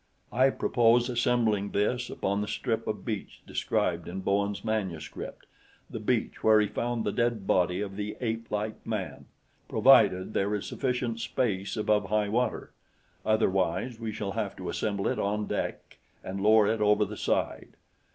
[0.33, 5.45] I purpose assembling this upon the strip of beach described in Bowen's manuscript
[5.91, 9.25] the beach where he found the dead body of the apelike man
[9.69, 12.71] provided there is sufficient space above high water;
[13.23, 17.73] otherwise we shall have to assemble it on deck and lower it over the side.